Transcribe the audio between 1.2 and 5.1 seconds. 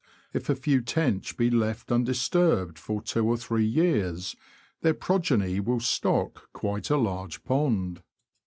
be left undisturbed for two or three years, their